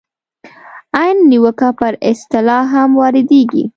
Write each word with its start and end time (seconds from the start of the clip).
عین 0.99 1.17
نیوکه 1.29 1.69
پر 1.79 1.93
اصطلاح 2.11 2.63
هم 2.73 2.89
واردېږي. 2.99 3.63